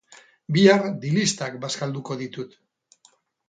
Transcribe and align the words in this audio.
Bihar, 0.57 0.85
dilistak 1.03 1.59
bazkalduko 1.67 2.21
ditut 2.25 2.61